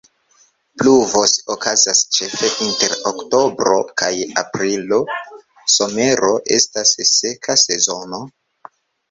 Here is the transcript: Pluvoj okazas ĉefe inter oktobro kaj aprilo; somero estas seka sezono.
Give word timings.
Pluvoj 0.81 1.27
okazas 1.55 1.99
ĉefe 2.17 2.49
inter 2.67 2.95
oktobro 3.09 3.75
kaj 4.03 4.09
aprilo; 4.43 4.99
somero 5.75 6.33
estas 6.59 6.97
seka 7.13 7.61
sezono. 7.67 8.25